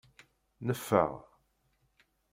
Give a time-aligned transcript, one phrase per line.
[0.65, 1.11] Neffeɣ.